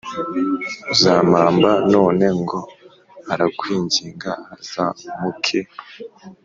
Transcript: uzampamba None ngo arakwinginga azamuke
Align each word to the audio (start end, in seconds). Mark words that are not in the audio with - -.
uzampamba 0.93 1.71
None 1.93 2.25
ngo 2.39 2.59
arakwinginga 3.31 4.31
azamuke 4.55 5.59